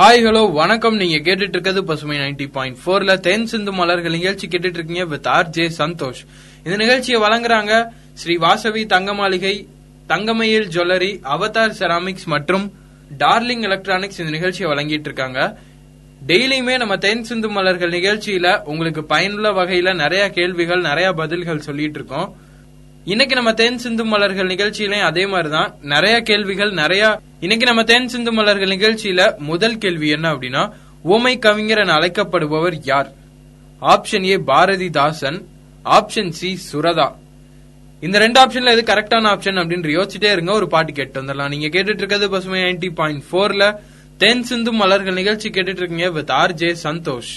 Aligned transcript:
Hi 0.00 0.22
hello 0.26 0.52
வணக்கம். 0.52 0.96
நீங்க 0.96 1.16
கேட்டுட்டு 1.16 1.48
இருக்கிறது 1.48 1.84
பசுமை 1.84 2.18
நைன்டி 2.18 2.50
பாயிண்ட் 2.52 2.78
போர்ல 2.86 3.18
தென் 3.18 3.46
சிந்து 3.46 3.72
மலர்கள் 3.72 4.10
நிகழ்ச்சி 4.10 4.46
கேட்டுட்டு 4.48 4.78
இருக்கீங்க 4.78 5.04
வித் 5.04 5.26
ஆர் 5.26 5.48
ஜே 5.48 5.64
சந்தோஷ். 5.78 6.20
இந்த 6.64 6.76
நிகழ்ச்சியை 6.76 7.20
வழங்குறாங்க 7.20 7.86
Shri 8.14 8.36
Vasavi 8.36 8.86
Thanga 8.86 9.14
Maligai 9.14 9.68
Thangamayil 10.06 10.68
jewellery 10.68 11.10
Avatar 11.34 11.76
ceramics 11.78 12.24
மற்றும் 12.24 12.72
டார்லிங் 13.18 13.60
எலக்ட்ரானிக்ஸ் 13.60 14.20
இந்த 14.20 14.30
நிகழ்ச்சியை 14.30 14.72
வழங்கிட்டு 14.72 15.08
இருக்காங்க 15.10 15.58
டெய்லியுமே 16.26 16.76
நம்ம 16.76 16.96
தென் 16.96 17.24
சிந்து 17.24 17.48
மலர்கள் 17.48 17.90
நிகழ்ச்சியில 17.90 18.62
உங்களுக்கு 18.62 19.04
பயனுள்ள 19.04 19.50
வகையில 19.50 19.94
நிறைய 19.94 20.30
கேள்விகள் 20.30 20.80
நிறைய 20.80 21.12
பதில்கள் 21.12 21.58
சொல்லிட்டு 21.58 21.98
இருக்கோம் 21.98 22.36
இன்னைக்கு 23.04 23.34
நம்ம 23.34 23.52
தென் 23.52 23.78
சிந்து 23.78 24.04
மலர்கள் 24.04 24.46
நிகழ்ச்சியிலையும் 24.46 25.10
அதே 25.12 25.26
மாதிரிதான். 25.26 25.74
நிறைய 25.80 26.20
கேள்விகள் 26.20 26.72
நிறைய 26.72 27.20
இன்னைக்கு 27.40 27.66
நம்ம 27.66 27.82
தென் 27.82 28.08
சிந்து 28.08 28.32
மலர்கள் 28.32 28.68
நிகழ்ச்சியில 28.68 29.38
முதல் 29.38 29.78
கேள்வி 29.78 30.08
என்ன 30.08 30.32
அப்படின்னா 30.32 30.62
ஓமை 31.04 31.38
கவிஞர் 31.38 31.78
என 31.78 31.92
அழைக்கப்படுபவர் 31.92 32.76
யார்? 32.82 33.12
Option 33.82 34.24
A 34.24 34.36
Bharathidasan 34.36 35.38
option 35.84 36.28
C 36.28 36.58
Suratha. 36.72 37.14
இந்த 38.00 38.18
ரெண்டு 38.18 38.40
ஆப்ஷன்ல 38.40 38.74
எது 38.76 38.82
கரெக்டான 38.92 39.30
ஆப்ஷன் 39.32 39.60
அப்படின்னு 39.60 39.94
யோசிச்சுட்டே 39.98 40.32
இருங்க 40.32 40.52
ஒரு 40.52 40.68
பாட்டு 40.68 40.92
கேட்டு 40.92 41.22
வந்துடலாம். 41.22 41.48
நீங்க 41.48 41.66
கேட்டுட்டு 41.66 42.02
இருக்கிறது 42.02 42.30
பசுமை 42.30 42.60
நைன்டி 42.60 42.94
பாயிண்ட் 42.94 43.24
போர்ல 43.32 43.78
தென் 44.16 44.42
சிந்து 44.42 44.72
மலர்கள் 44.72 45.14
நிகழ்ச்சி 45.14 45.50
கேட்டுட்டு 45.50 45.82
இருக்கீங்க 45.82 46.10
வித் 46.10 46.30
ஆர் 46.30 46.52
ஜே 46.52 46.76
சந்தோஷ் 46.82 47.32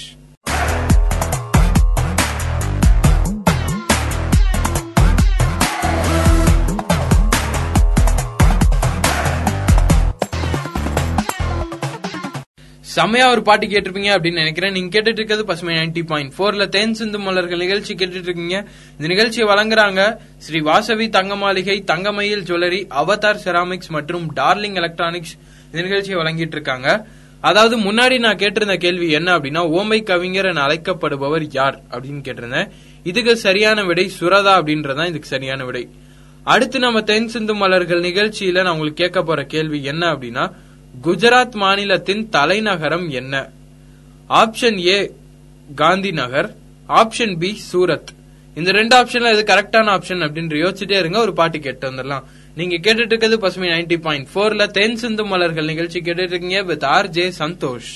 செம்மையா 12.93 13.25
ஒரு 13.33 13.41
பாட்டு 13.47 13.65
கேட்டிருப்பீங்க 13.67 14.11
அப்படின்னு 14.15 14.41
நினைக்கிறேன். 14.43 14.71
நீங்க 14.71 14.89
கேட்டுட்டு 14.95 15.19
இருக்கிறது 15.19 15.45
பசுமை 15.45 15.73
நைன்டி 15.75 16.01
பாயிண்ட் 16.05 16.33
போர்ல 16.37 16.67
தேன் 16.75 16.93
சிந்து 16.93 17.19
மலர்கள் 17.19 17.63
நிகழ்ச்சி 17.63 17.93
கேட்டுட்டு 17.93 18.27
இருக்கீங்க. 18.29 18.57
இந்த 18.97 19.07
நிகழ்ச்சியை 19.13 19.45
வழங்குறாங்க 19.49 20.01
Shri 20.37 20.59
Vasavi 20.59 21.09
Thanga 21.09 21.35
Maligai 21.35 21.77
Thangamayil 21.91 22.43
jewellery 22.43 22.81
Avatar 23.01 23.41
ceramics 23.45 23.91
மற்றும் 23.97 24.25
டார்லிங் 24.35 24.79
எலக்ட்ரானிக்ஸ் 24.81 25.33
இந்த 25.71 25.81
நிகழ்ச்சியை 25.87 26.17
வழங்கிட்டு 26.21 26.57
இருக்காங்க. 26.57 26.89
அதாவது 27.49 27.75
முன்னாடி 27.77 28.17
நான் 28.19 28.41
கேட்டிருந்த 28.41 28.75
கேள்வி 28.77 29.07
என்ன 29.11 29.29
அப்படின்னா 29.37 29.61
ஓமை 29.79 30.03
கவிஞர் 30.03 30.45
என 30.45 30.61
அழைக்கப்படுபவர் 30.61 31.45
யார் 31.51 31.77
அப்படின்னு 31.91 32.21
கேட்டிருந்தேன். 32.27 32.69
இதுக்கு 33.03 33.33
சரியான 33.37 33.83
விடை 33.83 34.05
சுரதா 34.19 34.53
அப்படின்றதான் 34.59 35.09
இதுக்கு 35.09 35.33
சரியான 35.35 35.63
விடை. 35.65 35.83
அடுத்து 36.43 36.77
நம்ம 36.79 37.01
தென் 37.01 37.27
சிந்து 37.27 37.55
மலர்கள் 37.55 38.01
நிகழ்ச்சியில 38.01 38.61
நான் 38.61 38.73
உங்களுக்கு 38.75 39.03
கேட்க 39.03 39.19
போற 39.23 39.43
கேள்வி 39.43 39.83
என்ன 39.83 40.05
அப்படின்னா 40.13 40.45
குஜராத் 41.01 41.55
மாநிலத்தின் 41.55 42.29
தலைநகரம் 42.29 43.09
என்ன? 43.09 43.49
Option 44.29 44.85
A 44.85 45.11
Gandhinagar 46.11 46.55
option 46.89 47.39
B 47.39 47.61
Surat. 47.71 48.11
இந்த 48.55 48.71
ரெண்டு 48.71 48.95
ஆப்ஷன்ல 48.95 49.31
எது 49.35 49.43
கரெக்டான 49.53 49.91
ஆப்ஷன் 49.95 50.23
அப்படின்னு 50.25 50.61
யோசிச்சுட்டே 50.65 50.97
இருங்க 50.97 51.19
ஒரு 51.19 51.33
பாட்டு 51.33 51.59
கேட்டு 51.59 51.91
வந்துடலாம். 51.91 52.23
நீங்க 52.55 52.75
கேட்டுட்டு 52.75 53.11
இருக்கிறது 53.13 53.39
பசுமை 53.39 53.69
நைன்டி 53.69 54.01
பாயிண்ட் 54.01 54.27
போர்ல 54.35 54.67
தென் 54.67 54.95
சிந்து 54.95 55.25
மலர்கள் 55.25 55.65
நிகழ்ச்சி 55.65 55.99
கேட்டுட்டு 55.99 56.33
இருக்கீங்க 56.33 56.61
வித் 56.61 56.83
ஆர் 56.83 57.09
ஜே 57.09 57.29
சந்தோஷ் 57.29 57.91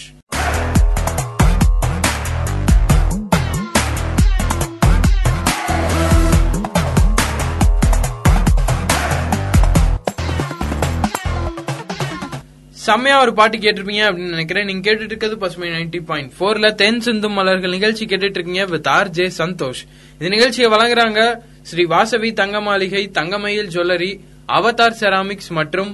செம்மையா 12.88 13.22
ஒரு 13.22 13.34
பாட்டு 13.34 13.58
கேட்டிருப்பீங்க 13.58 14.04
அப்படின்னு 14.08 14.34
நினைக்கிறேன். 14.36 14.66
நீங்க 14.66 14.84
கேட்டுட்டு 14.88 15.12
இருக்கிறது 15.12 15.38
பசுமை 15.38 15.70
நைன்டி 15.70 16.02
பாயிண்ட் 16.06 16.32
போர்ல 16.40 16.76
தென் 16.76 17.00
சிந்து 17.00 17.30
மலர்கள் 17.30 17.76
நிகழ்ச்சி 17.78 18.06
கேட்டுட்டு 18.06 18.38
இருக்கீங்க 18.38 18.66
வித் 18.66 18.88
ஆர் 18.88 19.10
ஜே 19.10 19.26
சந்தோஷ். 19.38 19.82
இந்த 20.14 20.30
நிகழ்ச்சியை 20.36 20.72
வழங்குறாங்க 20.72 21.22
Shri 21.62 21.84
Vasavi 21.84 22.34
Thanga 22.34 22.62
Maligai 22.62 23.08
Thangamayil 23.08 23.68
jewellery 23.68 24.12
Avatar 24.48 25.00
ceramics 25.02 25.50
மற்றும் 25.50 25.92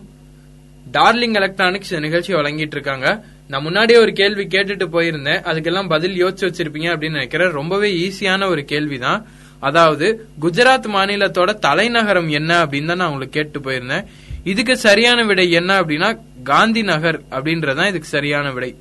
டார்லிங் 0.91 1.33
எலக்ட்ரானிக்ஸ் 1.33 1.91
இந்த 1.93 2.03
நிகழ்ச்சியை 2.07 2.41
வழங்கிட்டு 2.41 2.75
இருக்காங்க. 2.77 3.07
நான் 3.47 3.61
முன்னாடியே 3.61 3.99
ஒரு 3.99 4.13
கேள்வி 4.13 4.43
கேட்டுட்டு 4.45 4.87
போயிருந்தேன். 4.95 5.41
அதுக்கெல்லாம் 5.51 5.89
பதில் 5.89 6.25
யோசிச்சு 6.25 6.47
வச்சிருப்பீங்க 6.49 6.89
அப்படின்னு 6.93 7.17
நினைக்கிறேன். 7.19 7.51
ரொம்பவே 7.51 7.89
ஈஸியான 8.03 8.47
ஒரு 8.47 8.63
கேள்விதான். 8.65 9.21
அதாவது 9.59 10.27
குஜராத் 10.41 10.87
மாநிலத்தோட 10.95 11.51
தலைநகரம் 11.65 12.29
என்ன 12.29 12.65
அப்படின்னு 12.65 12.85
தான் 12.85 12.97
நான் 12.97 13.11
உங்களுக்கு 13.11 13.35
கேட்டு 13.39 13.59
போயிருந்தேன். 13.59 14.05
இதுக்கு 14.43 14.77
சரியான 14.77 15.23
விடை 15.23 15.51
என்ன 15.51 15.81
அப்படின்னா 15.81 16.19
காந்தி 16.43 16.81
நகர் 16.81 17.21
அப்படின்றதான் 17.31 17.87
இதுக்கு 17.87 18.07
சரியான 18.07 18.51
விடை. 18.51 18.75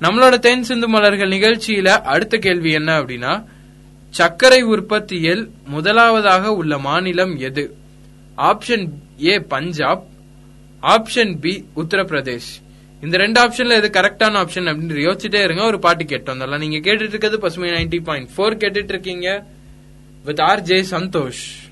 நம்மளோட 0.00 0.38
தென் 0.38 0.62
சிந்து 0.62 0.88
மலர்கள் 0.88 1.28
நிகழ்ச்சியில 1.28 1.88
அடுத்த 1.88 2.36
கேள்வி 2.36 2.72
என்ன 2.72 3.00
அப்படின்னா 3.00 3.44
சர்க்கரை 4.10 4.62
உற்பத்தியில் 4.62 5.50
முதலாவதாக 5.66 6.52
உள்ள 6.52 6.78
மாநிலம் 6.78 7.36
எது? 7.36 7.76
Option 8.36 8.88
A 9.24 9.38
Punjab 9.38 10.04
option 10.82 11.40
B 11.40 11.64
Uttar Pradesh. 11.76 12.52
இந்த 13.02 13.16
ரெண்டு 13.16 13.40
ஆப்ஷன்ல 13.40 13.70
எது 13.70 14.00
கரெக்டான 14.00 14.32
ஆப்ஷன் 14.32 14.68
அப்படின்னு 14.68 15.06
யோசிச்சுட்டே 15.06 15.44
இருங்க 15.44 15.64
ஒரு 15.64 15.78
பாட்டு 15.78 16.04
கேட்டு 16.04 16.36
வந்தாலும் 16.36 16.68
நீங்க 16.68 16.76
கேட்டுட்டு 16.76 17.08
இருக்கிறது 17.08 17.40
பசுமை 17.40 17.70
நைன்டி 17.70 18.02
பாயிண்ட் 18.02 18.28
ஃபோர் 18.36 18.62
கேட்டுட்டு 18.62 18.88
இருக்கீங்க. 18.88 19.44
With 20.24 20.40
R 20.40 20.60
J 20.60 20.80
Santhosh. 20.80 21.65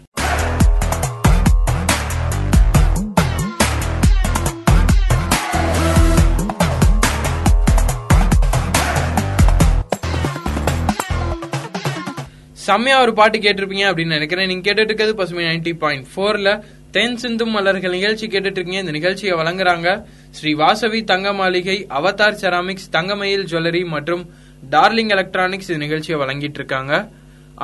செம்மையா 12.67 12.97
ஒரு 13.05 13.13
பாட்டு 13.19 13.39
கேட்டிருப்பீங்க 13.39 13.87
அப்படின்னு 13.89 14.17
நினைக்கிறேன். 14.19 14.49
நீங்க 14.51 14.65
கேட்டுட்டு 14.67 14.91
இருக்கிறது 14.91 15.15
பசுமை 15.15 15.45
நைன்டி 15.45 15.73
பாயிண்ட் 15.83 16.07
போர்ல 16.17 16.51
தென் 16.91 17.17
சிந்து 17.17 17.45
மலர்கள் 17.47 17.95
நிகழ்ச்சி 17.97 18.27
கேட்டுட்டு 18.27 18.59
இருக்கீங்க 18.59 18.83
இந்த 18.85 18.95
நிகழ்ச்சியை 18.99 19.35
வழங்குறாங்க 19.41 19.89
Shri 20.37 20.51
Vasavi 20.55 21.01
Thanga 21.05 21.33
Maligai 21.33 21.77
Avatar 21.99 22.39
ceramics 22.43 22.89
Thangamayil 22.91 23.45
jewellery 23.45 23.83
மற்றும் 23.95 24.23
டார்லிங் 24.71 25.13
எலக்ட்ரானிக்ஸ் 25.17 25.71
இந்த 25.71 25.81
நிகழ்ச்சியை 25.85 26.19
வழங்கிட்டு 26.21 26.61
இருக்காங்க 26.61 26.93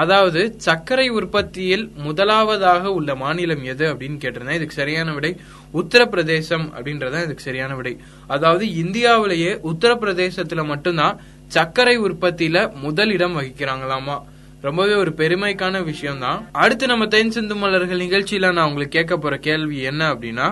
அதாவது 0.03 0.41
சர்க்கரை 0.67 1.07
உற்பத்தியில் 1.19 1.85
முதலாவதாக 2.07 2.93
உள்ள 2.99 3.15
மாநிலம் 3.23 3.65
எது 3.73 3.87
அப்படின்னு 3.93 4.19
கேட்டிருந்தேன். 4.25 4.59
இதுக்கு 4.61 4.81
சரியான 4.81 5.15
விடை 5.15 5.33
உத்தரப்பிரதேசம் 5.81 6.67
அப்படின்றதான் 6.77 7.25
இதுக்கு 7.29 7.47
சரியான 7.49 7.75
விடை. 7.75 7.95
அதாவது 8.27 8.67
இந்தியாவிலேயே 8.83 9.55
உத்தரப்பிரதேசத்துல 9.71 10.65
மட்டும்தான் 10.65 11.17
சர்க்கரை 11.57 11.97
உற்பத்தியில 12.01 12.59
முதல் 12.87 13.11
இடம் 13.11 13.37
வகிக்கிறாங்களாமா? 13.39 14.19
ரொம்பவே 14.67 14.95
ஒரு 15.03 15.13
பெருமைக்கான 15.21 15.77
விஷயம் 15.91 16.23
தான் 16.25 16.41
அடுத்து 16.63 16.87
நம்ம 16.93 17.05
தென் 17.15 17.35
சிந்து 17.37 17.55
மலர்கள் 17.61 18.03
நிகழ்ச்சியில 18.07 18.51
நான் 18.57 18.69
உங்களுக்கு 18.71 18.97
கேட்க 18.99 19.17
போற 19.17 19.37
கேள்வி 19.47 19.79
என்ன 19.91 20.03
அப்படின்னா 20.15 20.49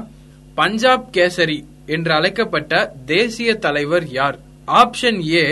பஞ்சாப் 0.60 1.08
கேசரி 1.16 1.58
என்று 1.96 2.12
அழைக்கப்பட்ட 2.19 2.72
தேசிய 3.12 3.50
தலைவர் 3.66 4.06
யார்? 4.19 4.38
Option 4.82 5.20
A 5.34 5.44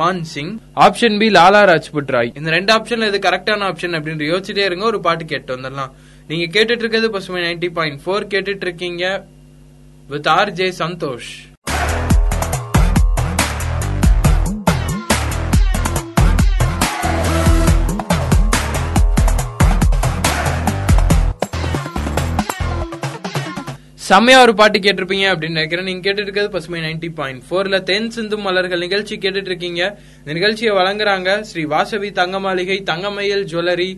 Maan 0.00 0.24
Singh. 0.32 0.52
Option 0.84 1.16
B 1.22 1.28
Lala 1.36 1.62
Rajput 1.70 2.12
Rai. 2.14 2.30
இந்த 2.38 2.50
ரெண்டு 2.56 2.70
ஆப்ஷன்ல 2.76 3.08
இது 3.10 3.18
கரெக்டான 3.28 3.66
ஆப்ஷன் 3.70 3.96
அப்படின்னு 3.96 4.30
யோசிச்சுட்டே 4.32 4.64
இருங்க 4.68 4.84
ஒரு 4.92 5.00
பாட்டு 5.06 5.24
கேட்டு 5.32 5.56
வந்துடலாம். 5.56 5.94
நீங்க 6.28 6.44
கேட்டுட்டு 6.54 6.82
இருக்கிறது 6.84 7.10
பசுமை 7.16 7.42
நைன்டி 7.46 7.70
பாயிண்ட் 7.78 8.02
ஃபோர் 8.04 8.30
கேட்டுட்டு 8.34 8.66
இருக்கீங்க 8.68 9.04
வித் 10.12 10.30
ஆர் 10.38 10.54
ஜே 10.60 10.68
சந்தோஷ். 10.84 11.32
செம்மையா 24.06 24.40
ஒரு 24.44 24.54
பாட்டு 24.54 24.78
கேட்டிருப்பீங்க 24.78 25.26
அப்படின்னு 25.32 25.58
நினைக்கிறேன். 25.58 25.84
நீங்க 25.84 26.02
கேட்டுட்டு 26.06 26.26
இருக்கிறது 26.26 26.50
பசுமை 26.54 26.80
நைன்டி 26.80 27.08
பாயிண்ட் 27.14 27.42
போர்ல 27.50 27.82
தென் 27.90 28.10
சிந்து 28.10 28.36
மலர்கள் 28.38 28.78
நிகழ்ச்சி 28.78 29.16
கேட்டுட்டு 29.16 29.50
இருக்கீங்க 29.52 29.82
இந்த 30.18 30.32
நிகழ்ச்சியை 30.32 30.72
வழங்குறாங்க 30.76 31.40
Shri 31.40 31.62
Vasavi 31.64 32.10
Thanga 32.12 32.40
Maligai 32.40 32.82
Thangamayil 32.82 33.44
jewellery 33.52 33.88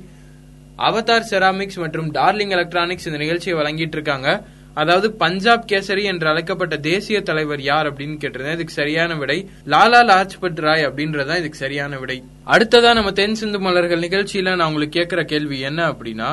Avatar 0.89 1.27
ceramics 1.31 1.81
மற்றும் 1.83 2.15
டார்லிங் 2.15 2.55
எலக்ட்ரானிக்ஸ் 2.57 3.07
இந்த 3.07 3.19
நிகழ்ச்சியை 3.19 3.59
வழங்கிட்டு 3.61 3.97
இருக்காங்க 3.99 4.29
அதாவது 4.75 5.13
பஞ்சாப் 5.13 5.69
கேசரி 5.73 6.03
என்று 6.03 6.27
அழைக்கப்பட்ட 6.29 6.77
தேசிய 6.77 7.21
தலைவர் 7.21 7.61
யார் 7.61 7.95
அப்படின்னு 7.95 8.17
கேட்டிருந்தேன். 8.23 8.57
இதுக்கு 8.59 8.79
சரியான 8.81 9.15
விடை. 9.15 9.39
லாலா 9.67 10.01
லாஜ்பத் 10.11 10.61
ராய் 10.61 10.87
அப்படின்றதான் 10.87 11.39
இதுக்கு 11.39 11.63
சரியான 11.65 11.99
விடை. 11.99 12.23
அடுத்ததா 12.47 12.93
நம்ம 12.95 13.13
தென் 13.13 13.35
சிந்து 13.35 13.61
மலர்கள் 13.61 14.01
நிகழ்ச்சியில 14.01 14.43
நான் 14.43 14.69
உங்களுக்கு 14.69 14.99
கேட்கிற 14.99 15.25
கேள்வி 15.25 15.61
என்ன 15.61 15.89
அப்படின்னா 15.89 16.31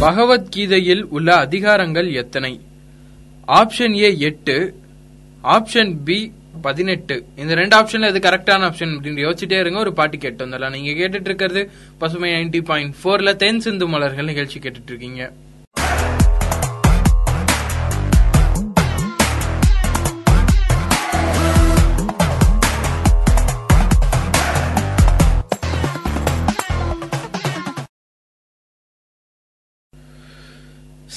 பகவத்கீதையில் 0.00 1.02
உள்ள 1.16 1.46
அதிகாரங்கள் 1.46 2.10
எத்தனை? 2.12 2.52
ஆப்ஷன் 3.46 3.94
ஏ 3.94 4.18
எட்டு 4.18 4.74
ஆப்ஷன் 5.44 5.96
பி 6.04 6.32
பதினெட்டு. 6.62 7.26
இந்த 7.36 7.54
ரெண்டு 7.54 7.76
ஆப்ஷன்ல 7.76 8.14
எது 8.14 8.30
கரெக்டான 8.30 8.60
ஆப்ஷன் 8.60 8.92
அப்படின்னு 8.96 9.22
யோசிச்சுட்டே 9.26 9.60
இருங்க. 9.60 9.78
ஒரு 9.78 9.92
பாட்டு 9.92 10.18
கேட்டு 10.18 10.46
வந்துடலாம். 10.46 10.70
நீங்க 10.70 10.90
கேட்டுட்டு 10.90 11.24
இருக்கிறது 11.24 11.70
பசுமை 11.98 12.30
நைன்டி 12.32 12.64
பாயிண்ட் 12.64 12.94
போர்ல 13.04 13.36
தென் 13.36 13.60
சிந்து 13.60 13.86
மலர்கள் 13.86 14.24
நிகழ்ச்சி 14.24 14.58
கேட்டுட்டு 14.58 14.86
இருக்கீங்க. 14.86 15.32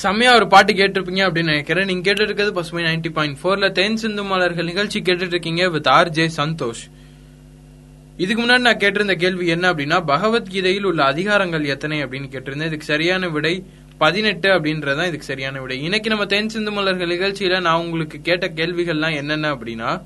செம்மையா 0.05 0.35
ஒரு 0.35 0.47
பாட்டு 0.47 0.73
கேட்டிருப்பீங்க 0.73 1.21
அப்படின்னு 1.27 1.53
நினைக்கிறேன். 1.53 1.85
நீங்க 1.85 2.01
கேட்டு 2.01 2.23
இருக்கிறது 2.23 2.53
பசுமை 2.53 2.83
நைன்டி 2.83 3.09
பாயிண்ட் 3.09 3.37
ஃபோர்ல 3.43 3.71
தென் 3.71 3.97
சிந்து 3.97 4.23
மலர்கள் 4.23 4.65
நிகழ்ச்சி 4.65 4.99
கேட்டுட்டு 4.99 5.33
இருக்கீங்க 5.33 5.69
வித் 5.69 5.87
ஆர் 5.87 6.09
ஜே 6.09 6.25
சந்தோஷ். 6.37 6.83
இதுக்கு 8.17 8.41
முன்னாடி 8.43 8.65
நான் 8.67 8.77
கேட்டிருந்த 8.77 9.13
கேள்வி 9.13 9.47
என்ன 9.47 9.73
அப்படின்னா 9.73 9.97
பகவத்கீதையில் 10.07 10.83
உள்ள 10.83 11.03
அதிகாரங்கள் 11.03 11.65
எத்தனை 11.65 12.03
அப்படின்னு 12.03 12.29
கேட்டிருந்தேன். 12.33 12.65
இதுக்கு 12.65 12.85
சரியான 12.85 13.29
விடை 13.29 13.63
பதினெட்டு 13.97 14.49
அப்படின்றதான் 14.49 15.07
இதுக்கு 15.07 15.29
சரியான 15.31 15.61
விடை. 15.61 15.83
இன்னைக்கு 15.83 16.09
நம்ம 16.09 16.25
தென் 16.25 16.49
சிந்து 16.49 16.71
மலர்கள் 16.71 17.13
நிகழ்ச்சியில 17.13 17.61
நான் 17.61 17.81
உங்களுக்கு 17.81 18.21
கேட்ட 18.21 18.47
கேள்விகள்லாம் 18.47 19.15
என்னென்ன 19.15 19.53
அப்படின்னா 19.55 20.01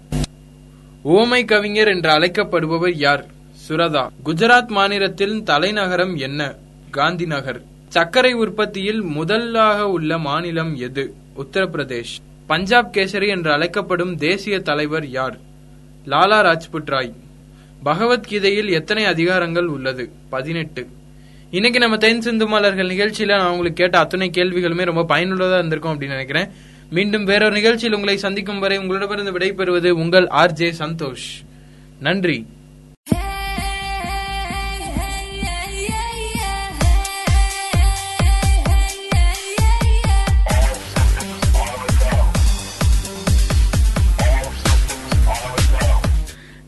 ஓமை 1.06 1.46
கவிஞர் 1.46 1.88
என்று 1.88 2.10
அழைக்கப்படுபவர் 2.10 2.94
யார்? 2.94 3.25
சுரதா. 3.68 4.10
குஜராத் 4.25 4.68
மாநிலத்தின் 4.68 5.44
தலைநகரம் 5.44 6.16
என்ன? 6.16 6.56
காந்தி 6.92 7.25
நகர் 7.25 7.62
சர்க்கரை 7.89 8.33
உற்பத்தியில் 8.33 9.01
முதலாக 9.01 9.88
உள்ள 9.88 10.18
மாநிலம் 10.18 10.75
எது? 10.75 11.13
உத்தரப்பிரதேஷ். 11.38 12.18
பஞ்சாப் 12.47 12.95
கேசரி 12.95 13.27
என்று 13.27 13.51
அழைக்கப்படும் 13.51 14.15
தேசிய 14.15 14.59
தலைவர் 14.59 15.07
யார்? 15.07 15.38
லாலா 16.06 16.41
ராஜ்புட் 16.41 16.86
ராய் 16.86 17.13
பகவத்கீதையில் 17.86 18.69
எத்தனை 18.69 19.03
அதிகாரங்கள் 19.03 19.65
உள்ளது? 19.65 20.09
பதினெட்டு. 20.30 20.88
இன்னைக்கு 21.51 21.80
நம்ம 21.80 21.97
தென் 21.97 22.21
சிந்து 22.21 22.47
மலர்கள் 22.47 22.88
நிகழ்ச்சியில 22.88 23.25
நான் 23.25 23.51
உங்களுக்கு 23.51 23.74
கேட்ட 23.74 24.00
அத்தனை 24.00 24.30
கேள்விகளுமே 24.30 24.83
ரொம்ப 24.83 25.15
பயனுள்ளதா 25.15 25.53
இருந்திருக்கும் 25.53 25.95
அப்படின்னு 25.95 26.07
நினைக்கிறேன். 26.07 26.47
மீண்டும் 26.89 27.24
வேறொரு 27.24 27.56
நிகழ்ச்சியில் 27.56 27.94
உங்களை 27.94 28.18
சந்திக்கும் 28.18 28.59
வரை 28.59 28.77
உங்களிடமிருந்து 28.77 29.31
விடைபெறுவது 29.31 29.89
உங்கள் 29.89 30.27
ஆர் 30.27 30.51
ஜே 30.51 30.71
சந்தோஷ். 30.71 31.45
நன்றி. 32.00 32.45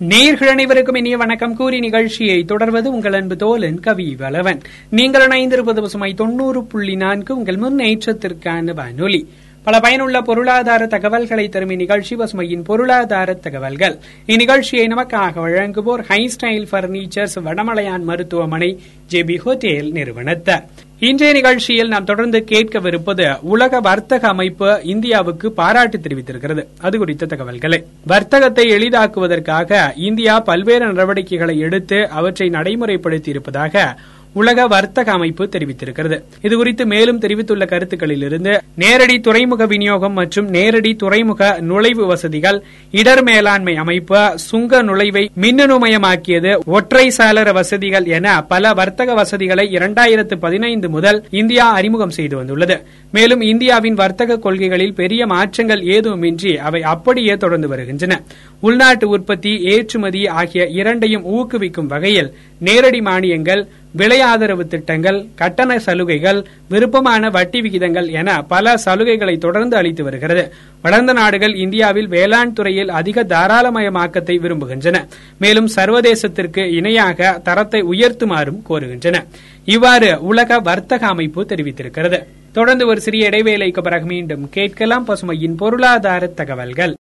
நேர்கள் 0.09 0.45
அனைவருக்கும் 0.45 0.95
இனிய 0.95 1.17
வணக்கம். 1.17 1.55
கூறி 1.55 1.79
நிகழ்ச்சியை 1.79 2.43
தொடர்வது 2.43 2.91
உங்கள் 2.91 3.13
அன்பு 3.13 3.35
தோலன் 3.35 3.79
கவி 3.79 4.15
வலவன் 4.19 4.59
நீங்கள் 4.89 5.27
இணைந்திருப்பது 5.27 5.81
பசுமை 5.81 6.13
தொண்ணூறு 6.13 6.63
புள்ளி 6.63 6.95
நான்கு 6.95 7.37
உங்கள் 7.37 7.55
முன்னேற்றத்திற்கான 7.55 8.73
வானொலி. 8.73 9.27
பல 9.63 9.79
பயனுள்ள 9.79 10.21
பொருளாதார 10.21 10.85
தகவல்களை 10.85 11.49
தரும் 11.49 11.69
இந்நிகழ்ச்சி 11.69 12.15
பசுமையின் 12.15 12.63
பொருளாதார 12.63 13.33
தகவல்கள். 13.33 13.97
இந்நிகழ்ச்சியை 14.27 14.87
நமக்காக 14.87 15.39
வழங்குவோர் 15.45 16.03
ஹை 16.03 16.31
ஸ்டைல் 16.35 16.67
பர்னிச்சர்ஸ் 16.71 17.35
வடமலையான் 17.35 18.03
மருத்துவமனை 18.03 18.79
ஜேபி 19.11 19.37
ஹோட்டேல் 19.45 19.91
நிறுவனத்தார். 19.91 20.67
இன்றைய 21.03 21.33
நிகழ்ச்சியில் 21.33 21.87
நாம் 21.87 22.03
தொடர்ந்து 22.03 22.39
கேட்கவிருப்பது 22.47 23.37
உலக 23.41 23.79
வர்த்தக 23.79 24.27
அமைப்பு 24.27 24.79
இந்தியாவுக்கு 24.83 25.51
பாராட்டு 25.51 25.97
தெரிவித்திருக்கிறது. 25.97 26.65
அது 26.79 26.97
குறித்த 26.97 27.25
தகவல்களை. 27.25 27.83
வர்த்தகத்தை 28.07 28.65
எளிதாக்குவதற்காக 28.67 29.91
இந்தியா 29.95 30.39
பல்வேறு 30.39 30.85
நடவடிக்கைகளை 30.85 31.59
எடுத்து 31.59 32.09
அவற்றை 32.09 32.49
நடைமுறைப்படுத்தி 32.49 33.27
இருப்பதாக 33.27 33.95
உலக 34.33 34.67
வர்த்தக 34.67 35.11
அமைப்பு 35.11 35.49
தெரிவித்திருக்கிறது. 35.51 36.17
இதுகுறித்து 36.41 36.85
மேலும் 36.85 37.19
தெரிவித்துள்ள 37.19 37.65
கருத்துக்களில் 37.65 38.21
இருந்து 38.21 38.63
நேரடி 38.75 39.19
துறைமுக 39.19 39.65
விநியோகம் 39.65 40.13
மற்றும் 40.13 40.49
நேரடி 40.49 40.95
துறைமுக 40.95 41.57
நுழைவு 41.61 42.05
வசதிகள் 42.05 42.63
இடர் 42.91 43.23
மேலாண்மை 43.23 43.75
அமைப்பு 43.75 44.21
சுங்க 44.35 44.83
நுழைவை 44.83 45.29
மின்னணுமயமாக்கியது 45.41 46.53
ஒற்றை 46.65 47.11
சாளர 47.17 47.53
வசதிகள் 47.53 48.05
என 48.05 48.41
பல 48.43 48.73
வர்த்தக 48.73 49.13
வசதிகளை 49.13 49.65
இரண்டாயிரத்து 49.75 50.35
பதினைந்து 50.35 50.89
முதல் 50.89 51.25
இந்தியா 51.29 51.71
அறிமுகம் 51.71 52.09
செய்து 52.09 52.37
வந்துள்ளது. 52.37 52.77
மேலும் 53.11 53.41
இந்தியாவின் 53.41 53.93
வர்த்தக 53.93 54.37
கொள்கைகளில் 54.37 54.93
பெரிய 54.93 55.27
மாற்றங்கள் 55.27 55.81
ஏதுமின்றி 55.83 56.57
அவை 56.57 56.83
அப்படியே 56.83 57.37
தொடர்ந்து 57.37 57.67
வருகின்றன. 57.67 58.21
உள்நாட்டு 58.59 59.09
உற்பத்தி 59.09 59.57
ஏற்றுமதி 59.63 60.27
ஆகிய 60.27 60.67
இரண்டையும் 60.67 61.25
ஊக்குவிக்கும் 61.25 61.87
வகையில் 61.87 62.33
நேரடி 62.59 62.99
மானியங்கள் 62.99 63.67
விலை 63.91 64.21
ஆதரவு 64.21 64.67
திட்டங்கள் 64.67 65.25
கட்டண 65.35 65.79
சலுகைகள் 65.79 66.45
விருப்பமான 66.69 67.29
வட்டி 67.29 67.61
விகிதங்கள் 67.61 68.07
என 68.09 68.43
பல 68.43 68.73
சலுகைகளை 68.85 69.37
தொடர்ந்து 69.37 69.77
அளித்து 69.77 70.03
வருகிறது. 70.03 70.53
வளர்ந்த 70.81 71.13
நாடுகள் 71.13 71.55
இந்தியாவில் 71.55 72.07
வேளாண் 72.07 72.53
துறையில் 72.53 72.89
அதிக 72.89 73.23
தாராளமயமாக்கத்தை 73.23 74.35
விரும்புகின்றன. 74.39 75.07
மேலும் 75.37 75.69
சர்வதேசத்திற்கு 75.75 76.71
இணையாக 76.71 77.39
தரத்தை 77.43 77.83
உயர்த்துமாறும் 77.83 78.61
கோருகின்றன. 78.69 79.25
இவ்வாறு 79.65 80.21
உலக 80.21 80.59
வர்த்தக 80.59 81.07
அமைப்பு 81.07 81.43
தெரிவித்திருக்கிறது. 81.49 82.19
தொடர்ந்து 82.51 82.87
ஒரு 82.87 83.01
சிறிய 83.01 83.29
இடைவேளைக்கு 83.29 83.81
பிறகு 83.81 84.05
மீண்டும் 84.05 84.49
கேட்கலாம் 84.49 85.07
பசுமையின் 85.07 85.57
பொருளாதார 85.57 86.27
தகவல்கள். 86.27 86.95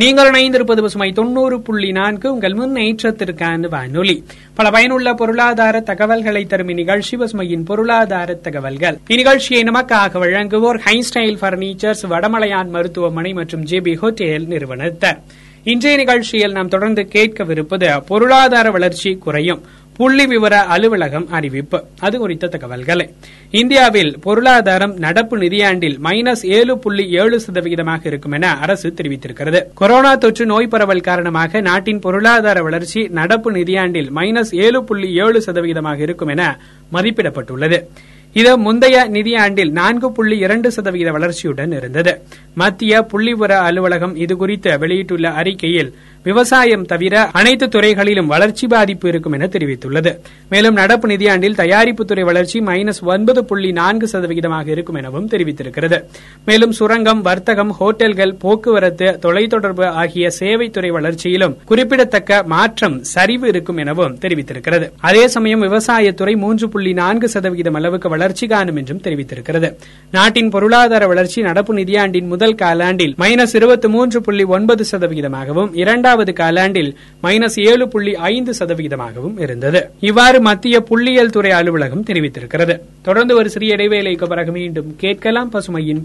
நீங்கள் 0.00 0.30
இணைந்திருப்பது 0.30 0.80
பசுமை 0.80 1.12
தொண்ணூறு 1.12 1.60
புள்ளி 1.60 1.92
நான்கு. 1.92 2.32
உங்கள் 2.32 2.52
முன்னேற்றத்திற்கான 2.52 3.68
வானொலி. 3.68 4.24
பல 4.54 4.70
பயனுள்ள 4.70 5.14
பொருளாதார 5.14 5.80
தகவல்களை 5.80 6.44
தரும் 6.44 6.68
இந்நிகழ்ச்சி 6.68 7.16
பசுமையின் 7.16 7.64
பொருளாதார 7.64 8.34
தகவல்கள். 8.34 8.98
இந்நிகழ்ச்சியை 9.08 9.62
நமக்காக 9.70 10.18
வழங்குவோர் 10.22 10.80
ஹைஸ்டைல் 10.84 11.36
பர்னிச்சர்ஸ் 11.42 12.04
வடமலையான் 12.10 12.68
மருத்துவமனை 12.68 13.32
மற்றும் 13.32 13.64
ஜேபி 13.64 13.94
ஹோட்டேல் 14.02 14.46
நிறுவனத்தர். 14.46 15.18
இன்றைய 15.64 15.98
நிகழ்ச்சியில் 15.98 16.52
நாம் 16.52 16.68
தொடர்ந்து 16.68 17.08
கேட்கவிருப்பது 17.12 18.00
பொருளாதார 18.06 18.70
வளர்ச்சி 18.70 19.14
குறையும் 19.14 19.60
புள்ளி 19.96 20.26
விவர 20.26 20.62
அலுவலகம் 20.62 21.28
அறிவிப்பு. 21.30 21.84
அது 21.98 22.18
குறித்த 22.18 22.46
தகவல்களை. 22.46 23.10
இந்தியாவில் 23.50 24.18
பொருளாதாரம் 24.20 24.96
நடப்பு 24.96 25.38
நிதியாண்டில் 25.38 25.98
மைனஸ் 26.04 26.46
ஏழு 26.46 26.78
புள்ளி 26.78 27.10
ஏழு 27.10 27.40
சதவிகிதமாக 27.52 28.06
இருக்கும் 28.06 28.32
என 28.32 28.58
அரசு 28.58 28.94
தெரிவித்திருக்கிறது. 28.96 29.64
கொரோனா 29.74 30.14
தொற்று 30.14 30.46
நோய் 30.46 30.66
பரவல் 30.66 31.00
காரணமாக 31.00 31.60
நாட்டின் 31.60 31.98
பொருளாதார 31.98 32.62
வளர்ச்சி 32.62 33.08
நடப்பு 33.08 33.52
நிதியாண்டில் 33.52 34.10
மைனஸ் 34.14 34.54
ஏழு 34.54 34.84
புள்ளி 34.84 35.14
ஏழு 35.14 35.42
சதவிகிதமாக 35.46 36.00
இருக்கும் 36.00 36.28
என 36.28 36.58
மதிப்பிடப்பட்டுள்ளது. 36.92 37.86
இது 38.32 38.58
முந்தைய 38.58 38.96
நிதியாண்டில் 39.10 39.70
நான்கு 39.70 40.12
புள்ளி 40.12 40.38
இரண்டு 40.38 40.70
சதவீத 40.70 41.10
வளர்ச்சியுடன் 41.10 41.72
இருந்தது. 41.76 42.12
மத்திய 42.54 43.08
புள்ளிவிவர 43.12 43.52
அலுவலகம் 43.68 44.16
இதுகுறித்து 44.16 44.78
வெளியிட்டுள்ள 44.78 45.28
அறிக்கையில் 45.30 45.90
விவசாயம் 46.22 46.86
தவிர 46.86 47.26
அனைத்து 47.38 47.68
துறைகளிலும் 47.68 48.26
வளர்ச்சி 48.26 48.66
பாதிப்பு 48.66 49.08
இருக்கும் 49.08 49.32
என 49.32 49.46
தெரிவித்துள்ளது. 49.46 50.10
மேலும் 50.48 50.74
நடப்பு 50.74 51.08
நிதியாண்டில் 51.08 51.54
தயாரிப்பு 51.54 52.04
துறை 52.04 52.24
வளர்ச்சி 52.24 52.60
மைனஸ் 52.60 53.00
ஒன்பது 53.04 53.44
புள்ளி 53.44 53.72
நான்கு 53.72 54.08
சதவிகிதமாக 54.12 54.66
இருக்கும் 54.66 54.94
எனவும் 54.94 55.28
தெரிவித்திருக்கிறது. 55.28 55.98
மேலும் 56.44 56.72
சுரங்கம் 56.72 57.22
வர்த்தகம் 57.22 57.72
ஹோட்டல்கள் 57.80 58.34
போக்குவரத்து 58.34 59.08
தொலைத்தொடர்பு 59.24 59.86
ஆகிய 60.02 60.30
சேவைத்துறை 60.40 60.88
வளர்ச்சியிலும் 60.88 61.56
குறிப்பிடத்தக்க 61.64 62.42
மாற்றம் 62.54 63.02
சரிவு 63.14 63.48
இருக்கும் 63.48 63.76
எனவும் 63.76 64.18
தெரிவித்திருக்கிறது. 64.18 64.88
அதே 65.00 65.28
சமயம் 65.28 65.62
விவசாயத்துறை 65.62 66.36
மூன்று 66.36 66.68
புள்ளி 66.68 66.92
நான்கு 66.92 67.28
சதவிகிதம் 67.28 67.74
அளவுக்கு 67.74 68.08
வளர்ச்சி 68.20 68.46
காணும் 68.52 68.78
என்றும் 68.80 69.02
தெரிவித்திருக்கிறது. 69.04 69.68
நாட்டின் 70.16 70.50
பொருளாதார 70.54 71.06
வளர்ச்சி 71.12 71.40
நடப்பு 71.48 71.74
நிதியாண்டின் 71.74 72.30
முதல் 72.32 72.56
காலாண்டில் 72.62 73.14
மைனஸ் 73.22 73.54
இருபத்தி 73.60 73.88
மூன்று 73.88 74.20
புள்ளி 74.20 74.44
ஒன்பது 74.56 74.84
சதவிகிதமாகவும் 74.92 75.70
இரண்டாவது 75.82 76.32
காலாண்டில் 76.40 76.90
மைனஸ் 77.22 77.58
ஏழு 77.70 77.86
புள்ளி 77.88 78.14
ஐந்து 78.32 78.54
சதவிகிதமாகவும் 78.58 79.36
இருந்தது. 79.46 79.82
இவ்வாறு 80.10 80.40
மத்திய 80.40 80.78
புள்ளியியல் 80.90 81.34
துறை 81.36 81.50
அலுவலகம் 81.60 82.04
தெரிவித்திருக்கிறது. 82.04 82.76
தொடர்ந்து 83.02 83.36
ஒரு 83.36 83.50
சிறிய 83.50 83.76
இடைவேளைக்கு 83.76 84.28
பிறகு 84.28 84.52
மீண்டும் 84.58 84.90
கேட்கலாம் 85.04 85.52
பசுமையின் 85.52 86.02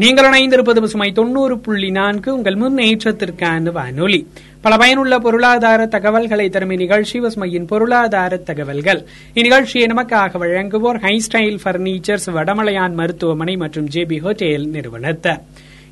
நீங்கள் 0.00 0.26
இணைந்திருப்பது 0.26 0.80
பசுமை 0.80 1.12
தொண்ணூறு 1.12 1.58
புள்ளி 1.58 1.90
நான்கு. 1.90 2.34
உங்கள் 2.34 2.54
முன்னேற்றத்திற்கான 2.54 3.72
வானொலி. 3.72 4.26
பல 4.60 4.76
பயனுள்ள 4.76 5.18
பொருளாதார 5.18 5.86
தகவல்களை 5.86 6.48
தரும் 6.48 6.70
இந்நிகழ்ச்சி 6.70 7.20
பசுமையின் 7.20 7.66
பொருளாதார 7.66 8.36
தகவல்கள். 8.36 9.04
இந்நிகழ்ச்சியை 9.34 9.86
நமக்காக 9.86 10.38
வழங்குவோர் 10.44 11.00
ஹைஸ்டைல் 11.00 11.58
பர்னிச்சர்ஸ் 11.64 12.26
வடமலையான் 12.26 12.94
மருத்துவமனை 12.94 13.56
மற்றும் 13.56 13.88
ஜேபி 13.88 14.20
ஹோட்டேல் 14.20 14.66
நிறுவனத்தை. 14.66 15.32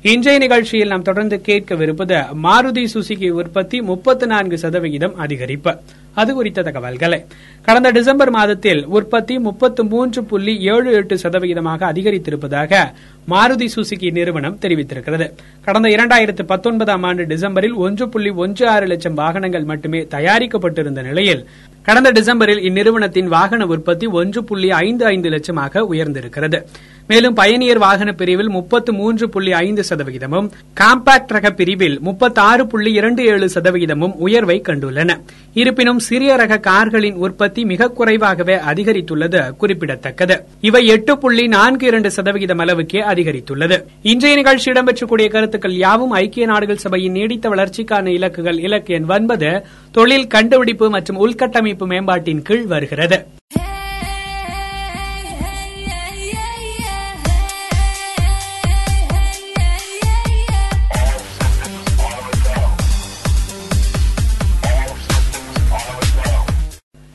இன்றைய 0.01 0.39
நிகழ்ச்சியில் 0.39 0.87
நாம் 0.87 1.01
தொடர்ந்து 1.01 1.41
கேட்கவிருப்பது 1.45 2.25
மாருதி 2.43 2.87
சுசுகி 2.93 3.29
உற்பத்தி 3.29 3.81
முப்பத்தி 3.81 4.25
நான்கு 4.25 4.57
சதவிகிதம் 4.57 5.15
அதிகரிப்பு. 5.19 5.77
அது 6.21 6.33
குறித்த 6.37 6.65
தகவல்களை. 6.67 7.19
கடந்த 7.67 7.89
டிசம்பர் 7.97 8.31
மாதத்தில் 8.37 8.81
உற்பத்தி 8.97 9.35
முப்பத்து 9.47 9.81
மூன்று 9.93 10.21
புள்ளி 10.31 10.53
ஏழு 10.73 10.91
எட்டு 10.99 11.15
சதவிகிதமாக 11.23 11.81
அதிகரித்திருப்பதாக 11.93 12.81
மாருதி 13.29 13.67
சுசுகி 13.75 14.09
நிறுவனம் 14.17 14.59
தெரிவித்திருக்கிறது. 14.61 15.27
கடந்த 15.67 15.87
இரண்டாயிரத்து 15.95 16.45
பத்தொன்பதாம் 16.53 17.03
ஆண்டு 17.09 17.25
டிசம்பரில் 17.33 17.75
ஒன்று 17.85 18.07
புள்ளி 18.09 18.31
ஒன்று 18.43 18.65
ஆறு 18.75 18.87
லட்சம் 18.91 19.19
வாகனங்கள் 19.21 19.67
மட்டுமே 19.71 20.01
தயாரிக்கப்பட்டிருந்த 20.15 21.03
நிலையில் 21.09 21.43
கடந்த 21.87 22.09
டிசம்பரில் 22.17 22.63
இந்நிறுவனத்தின் 22.69 23.29
வாகன 23.35 23.65
உற்பத்தி 23.73 24.07
ஒன்று 24.19 24.39
புள்ளி 24.43 24.69
ஐந்து 24.85 25.03
ஐந்து 25.05 25.29
லட்சமாக 25.29 25.83
உயர்ந்திருக்கிறது. 25.93 26.59
மேலும் 27.09 27.33
பயணியர் 27.33 27.77
வாகன 27.77 28.11
பிரிவில் 28.11 28.49
முப்பத்து 28.49 28.93
மூன்று 28.93 29.29
புள்ளி 29.29 29.51
ஐந்து 29.53 29.83
சதவிகிதமும் 29.89 30.47
காம்பாக்ட் 30.79 31.31
ரக 31.35 31.51
பிரிவில் 31.51 31.99
முப்பத்தி 32.01 32.41
ஆறு 32.41 32.67
புள்ளி 32.67 32.93
இரண்டு 32.93 33.25
ஏழு 33.25 33.49
சதவிகிதமும் 33.53 34.13
உயர்வை 34.15 34.61
கண்டுள்ளன. 34.67 35.17
இருப்பினும் 35.53 35.99
சிறிய 35.99 36.35
ரக 36.35 36.59
கார்களின் 36.59 37.15
உற்பத்தி 37.15 37.65
மிக 37.65 37.87
குறைவாகவே 37.87 38.55
அதிகரித்துள்ளது 38.55 39.55
குறிப்பிடத்தக்கது. 39.55 40.43
இவை 40.61 40.85
எட்டு 40.85 41.17
புள்ளி 41.17 41.47
நான்கு 41.47 41.87
இரண்டு 41.87 42.11
சதவிகிதம் 42.11 42.57
அளவுக்கே 42.57 43.01
அதிகரித்துள்ளது. 43.01 43.79
இன்றைய 44.01 44.35
நிகழ்ச்சி 44.35 44.71
இடம்பெற்றக்கூடிய 44.71 45.29
கருத்துக்கள் 45.29 45.75
யாவும்? 45.75 46.11
ஐக்கிய 46.11 46.45
நாடுகள் 46.45 46.83
சபையின் 46.85 47.11
நீடித்த 47.11 47.49
வளர்ச்சிக்கான 47.49 48.09
இலக்குகள் 48.19 48.59
இலக்கு 48.59 48.93
எண் 48.93 49.09
ஒன்பது 49.09 49.65
தொழில் 49.91 50.27
கண்டுபிடிப்பு 50.27 50.89
மற்றும் 50.89 51.19
உள்கட்டமைப்பு 51.27 51.87
மேம்பாட்டின் 51.87 52.41
கீழ் 52.41 52.65
வருகிறது. 52.65 53.19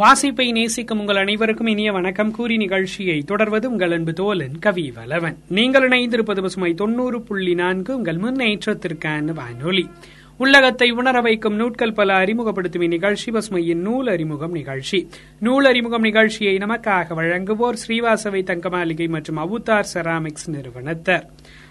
வாசிப்பை 0.00 0.52
நேசிக்கும் 0.52 0.98
உங்கள் 0.98 1.16
அனைவருக்கும் 1.16 1.66
இனிய 1.66 1.92
வணக்கம். 1.92 2.30
கூறி 2.30 2.56
நிகழ்ச்சியை 2.56 3.22
தொடர்வது 3.22 3.70
உங்கள் 3.70 3.90
அன்பு 3.90 4.12
தோலன் 4.12 4.58
கவி 4.60 4.92
வலவன் 4.96 5.36
நீங்கள் 5.48 5.88
இணைந்திருப்பது 5.88 6.40
பசுமை 6.40 6.74
தொண்ணூறு 6.74 7.22
புள்ளி 7.22 7.54
நான்கு 7.54 7.96
உங்கள் 7.96 8.16
முன்னேற்றத்திற்கான 8.16 9.24
வானொலி. 9.24 9.88
உள்ளகத்தை 10.36 10.90
உணர 10.90 11.20
வைக்கும் 11.20 11.54
நூட்கள் 11.54 11.92
பல 11.92 12.14
அறிமுகப்படுத்தும் 12.14 12.82
இந்நிகழ்ச்சி 12.82 13.30
பசுமையின் 13.30 13.74
நூல் 13.74 14.06
அறிமுகம் 14.06 14.52
நிகழ்ச்சி. 14.52 15.08
நூல் 15.40 15.64
அறிமுகம் 15.64 16.00
நிகழ்ச்சியை 16.00 16.56
நமக்காக 16.56 17.14
வழங்குவோர் 17.14 17.76
ஸ்ரீவாசவை 17.86 18.42
தங்கமாளிகை 18.44 19.08
மற்றும் 19.08 19.36
அவுத்தார் 19.36 19.90
செராமிக்ஸ் 19.94 20.50
நிறுவனத்தர். 20.50 21.26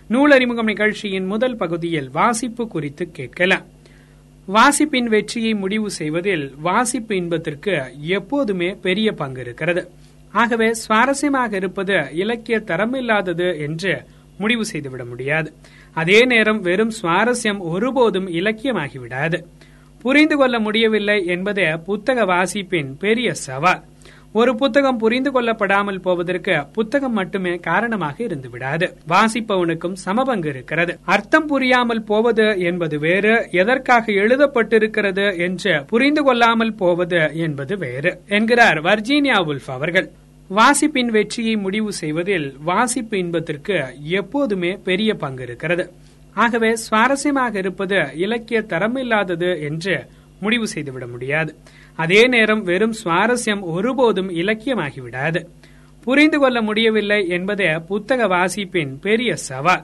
நூல் 0.08 0.32
அறிமுகம் 0.32 0.66
நிகழ்ச்சியின் 0.66 1.26
முதல் 1.26 1.56
பகுதியில் 1.56 2.10
வாசிப்பு 2.12 2.68
குறித்து 2.68 3.12
கேட்கலாம். 3.12 3.78
வாசிப்பின் 4.52 5.08
வெற்றியை 5.08 5.54
முடிவு 5.54 5.90
செய்வதில் 5.92 6.56
வாசிப்பு 6.62 7.16
இன்பத்திற்கு 7.16 7.84
எப்போதுமே 8.02 8.70
பெரிய 8.82 9.12
பங்கு 9.12 9.42
இருக்கிறது. 9.42 9.90
ஆகவே 10.32 10.72
சுவாரஸ்யமாக 10.88 11.54
இருப்பது 11.54 12.08
இலக்கிய 12.14 12.58
தரமில்லாதது 12.58 13.60
என்று 13.60 14.04
முடிவு 14.38 14.66
செய்துவிட 14.66 15.06
முடியாது. 15.06 15.54
அதே 15.94 16.26
நேரம் 16.26 16.62
வெறும் 16.62 16.92
சுவாரஸ்யம் 17.02 17.60
ஒருபோதும் 17.60 18.28
இலக்கியமாகிவிடாது. 18.28 19.44
புரிந்து 20.02 20.38
கொள்ள 20.38 20.60
முடியவில்லை 20.60 21.26
என்பதே 21.26 21.72
புத்தக 21.86 22.26
வாசிப்பின் 22.26 22.98
பெரிய 23.00 23.34
சவால். 23.34 23.84
ஒரு 24.34 24.56
புத்தகம் 24.56 24.98
புரிந்து 24.98 25.30
கொள்ளப்படாமல் 25.32 26.02
போவதற்கு 26.02 26.56
புத்தகம் 26.74 27.14
மட்டுமே 27.14 27.56
காரணமாக 27.56 28.24
இருந்து 28.24 28.50
விடாது 28.50 28.88
வாசிப்பவனுக்கும் 29.08 29.96
சமபங்கு 30.06 30.46
இருக்கிறது. 30.46 31.00
அர்த்தம் 31.06 31.46
புரியாமல் 31.46 32.04
போவது 32.04 32.46
என்பது 32.60 33.00
வேறு 33.00 33.48
எதற்காக 33.52 34.12
எழுதப்பட்டிருக்கிறது 34.12 35.26
என்று 35.38 35.74
புரிந்து 35.86 36.24
கொள்ளாமல் 36.24 36.74
போவது 36.74 37.22
என்பது 37.34 37.78
வேறு 37.78 38.12
என்கிறார் 38.28 38.82
வர்ஜீனியா 38.82 39.40
உல்ஃப் 39.52 39.72
அவர்கள். 39.78 40.10
வாசிப்பின் 40.50 41.12
வெற்றியை 41.18 41.56
முடிவு 41.56 41.94
செய்வதில் 41.94 42.48
வாசிப்பு 42.64 43.18
இன்பத்திற்கு 43.18 43.80
எப்போதுமே 44.20 44.74
பெரிய 44.84 45.14
பங்கு 45.14 45.44
இருக்கிறது. 45.44 45.86
ஆகவே 46.34 46.74
சுவாரஸ்யமாக 46.86 47.56
இருப்பது 47.56 48.00
இலக்கிய 48.16 48.62
தரம் 48.62 48.96
இல்லாதது 48.96 49.62
என்று 49.62 49.98
முடிவு 50.40 50.68
செய்துவிட 50.68 51.08
முடியாது. 51.08 51.56
அதே 52.02 52.28
நேரம் 52.28 52.64
வெறும் 52.64 52.94
சுவாரஸ்யம் 53.04 53.62
ஒருபோதும் 53.62 54.30
இலக்கியமாகிவிடாது. 54.30 55.40
புரிந்து 56.04 56.40
கொள்ள 56.40 56.62
முடியவில்லை 56.62 57.28
என்பதே 57.28 57.72
புத்தக 57.88 58.28
வாசிப்பின் 58.28 59.00
பெரிய 59.02 59.36
சவால். 59.36 59.84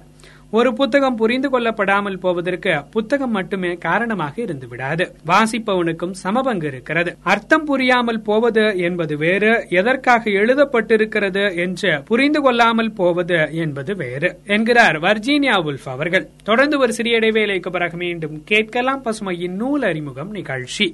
ஒரு 0.51 0.73
புத்தகம் 0.73 1.15
புரிந்து 1.15 1.49
கொள்ளப்படாமல் 1.49 2.19
போவதற்கு 2.19 2.73
புத்தகம் 2.91 3.31
மட்டுமே 3.31 3.71
காரணமாக 3.73 4.41
இருந்து 4.41 4.67
விடாது 4.67 5.05
வாசிப்பவனுக்கும் 5.27 6.13
சமபங்கு 6.23 6.63
இருக்கிறது. 6.63 7.17
அர்த்தம் 7.23 7.65
புரியாமல் 7.65 8.21
போவது 8.21 8.77
என்பது 8.77 9.17
வேறு 9.17 9.65
எதற்காக 9.69 10.29
எழுதப்பட்டிருக்கிறது 10.29 11.43
என்று 11.55 11.91
புரிந்து 12.05 12.41
கொள்ளாமல் 12.41 12.93
போவது 12.93 13.39
என்பது 13.63 13.95
வேறு 13.95 14.31
என்கிறார் 14.45 14.99
வர்ஜீனியா 14.99 15.57
உல்ஃப் 15.69 15.89
அவர்கள். 15.95 16.27
தொடர்ந்து 16.43 16.79
ஒரு 16.79 16.93
சிறிய 16.93 17.19
இடைவேளைக்கு 17.19 17.71
பிறகு 17.71 17.97
மீண்டும் 17.97 18.37
கேட்கலாம் 18.43 19.03
பசுமையின் 19.05 19.59
நூல் 19.63 19.81
அறிமுகம் 19.81 20.31
நிகழ்ச்சி. 20.31 20.87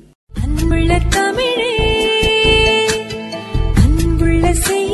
அன்புள்ள 0.71 0.97
தமிழே 1.13 1.71
அன்புள்ள 3.81 4.51
செய்ய 4.59 4.90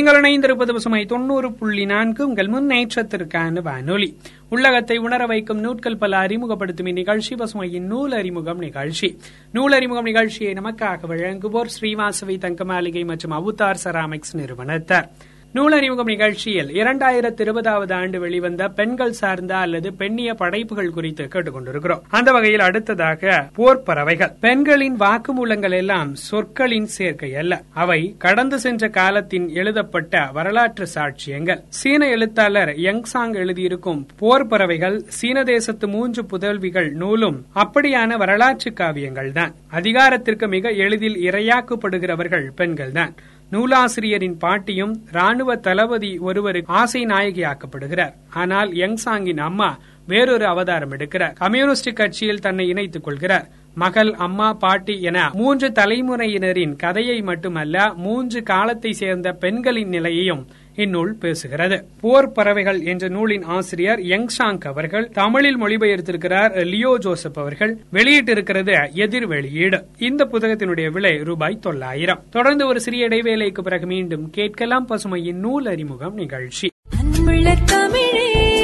நீங்கள் 0.00 0.20
இணைந்திருப்பது 0.20 0.72
பசுமை 0.72 1.06
தொண்ணூறு 1.06 1.52
புள்ளி 1.52 1.84
நான்கு. 1.84 2.28
உங்கள் 2.28 2.46
முன்னேற்றத்திற்கான 2.46 3.62
வானொலி. 3.62 4.16
உள்ளகத்தை 4.48 4.96
உணர 4.96 5.26
வைக்கும் 5.26 5.60
நூட்கள் 5.60 5.96
பல 5.96 6.16
அறிமுகப்படுத்தும் 6.16 6.86
இந்நிகழ்ச்சி 6.86 7.34
பசுமையின் 7.34 7.80
நூல் 7.80 8.12
அறிமுகம் 8.12 8.58
நிகழ்ச்சி. 8.58 9.18
நூல் 9.52 9.72
அறிமுகம் 9.72 10.04
நிகழ்ச்சியை 10.04 10.52
நமக்காக 10.52 10.98
வழங்குவோர் 11.08 11.68
ஸ்ரீவாசவி 11.80 12.38
தங்கமாளிகை 12.38 13.04
மற்றும் 13.04 13.32
அவுத்தார் 13.32 13.76
செராமிக்ஸ் 13.84 14.36
நிறுவனத்தார். 14.36 15.10
நூலறிமுகம் 15.54 16.04
நிகழ்ச்சியில் 16.04 16.68
இரண்டாயிரத்தி 16.68 17.40
இருபதாவது 17.40 17.94
ஆண்டு 17.94 18.20
வெளிவந்த 18.20 18.68
பெண்கள் 18.68 19.12
சார்ந்த 19.12 19.56
அல்லது 19.56 19.94
பெண்ணிய 19.94 20.34
படைப்புகள் 20.34 20.90
குறித்து 20.90 21.24
கேட்டுக்கொண்டிருக்கிறோம். 21.24 22.00
அந்த 22.08 22.32
வகையில் 22.32 22.60
அடுத்ததாக 22.60 23.48
போர் 23.54 23.82
பறவைகள் 23.82 24.32
பெண்களின் 24.40 24.96
வாக்குமூலங்கள் 24.96 25.72
எல்லாம் 25.72 26.14
சொற்களின் 26.14 26.86
சேர்க்கை 26.86 27.34
அல்ல. 27.34 27.62
அவை 27.74 28.14
கடந்து 28.18 28.58
சென்ற 28.58 28.88
காலத்தின் 28.88 29.48
எழுதப்பட்ட 29.48 30.30
வரலாற்று 30.32 30.86
சாட்சியங்கள். 30.94 31.62
சீன 31.68 32.08
எழுத்தாளர் 32.08 32.68
யங்சாங் 32.68 33.34
எழுதியிருக்கும் 33.34 34.06
போர் 34.18 34.46
பறவைகள் 34.46 35.02
சீன 35.08 35.42
தேசத்து 35.42 35.88
மூன்று 35.88 36.22
புதல்விகள் 36.22 36.90
நூலும் 36.92 37.46
அப்படியான 37.54 38.16
வரலாற்று 38.16 38.70
காவியங்கள் 38.70 39.32
தான் 39.32 39.54
அதிகாரத்திற்கு 39.70 40.48
மிக 40.48 40.68
எளிதில் 40.68 41.16
இரையாக்கப்படுகிறவர்கள் 41.16 42.48
பெண்கள்தான். 42.56 43.14
நூலாசிரியரின் 43.50 44.38
பாட்டியும் 44.38 44.94
ராணுவ 45.12 45.56
தளபதி 45.56 46.18
ஒருவருக்கு 46.18 46.72
ஆசை 46.72 47.02
நாயகியாக்கப்படுகிறார். 47.04 48.12
ஆனால் 48.34 48.70
யங்சாங்கின் 48.72 49.40
அம்மா 49.40 49.78
வேறொரு 50.06 50.46
அவதாரம் 50.46 50.92
எடுக்கிறார். 50.92 51.34
கம்யூனிஸ்ட் 51.34 51.92
கட்சியில் 51.92 52.40
தன்னை 52.40 52.68
இணைத்துக் 52.68 53.04
கொள்கிறார். 53.04 53.48
மகள் 53.74 54.14
அம்மா 54.14 54.52
பாட்டி 54.52 55.02
என 55.02 55.30
மூன்று 55.34 55.68
தலைமுறையினரின் 55.68 56.76
கதையை 56.76 57.22
மட்டுமல்ல 57.22 57.92
மூன்று 57.96 58.42
காலத்தை 58.42 58.92
சேர்ந்த 58.92 59.32
பெண்களின் 59.32 59.88
நிலையையும் 59.88 60.46
இந்நூல் 60.74 61.16
பேசுகிறது. 61.20 61.82
போர் 62.00 62.32
பறவைகள் 62.32 62.80
என்ற 62.80 63.08
நூலின் 63.08 63.42
ஆசிரியர் 63.42 63.98
யங்ஷாங் 63.98 64.60
அவர்கள் 64.60 65.08
தமிழில் 65.08 65.62
மொழிபெயர்த்திருக்கிறார் 65.62 66.64
லியோ 66.64 66.96
ஜோசப் 66.98 67.38
அவர்கள் 67.38 67.78
வெளியிட்டிருக்கிறது 67.92 68.92
எதிர் 68.92 69.26
வெளியீடு 69.26 69.84
இந்த 69.98 70.24
புத்தகத்தினுடைய 70.24 70.90
விலை 70.90 71.18
ரூபாய் 71.18 71.58
தொள்ளாயிரம். 71.60 72.22
தொடர்ந்து 72.30 72.66
ஒரு 72.66 72.80
சிறிய 72.80 73.08
இடைவேளைக்கு 73.08 73.62
பிறகு 73.62 73.86
மீண்டும் 73.86 74.30
கேட்கலாம். 74.30 74.88
பசுமையின் 74.88 75.32
நூல் 75.32 75.66
அறிமுகம் 75.66 76.14
நிகழ்ச்சி. 76.14 76.68
தமிழே 77.66 78.59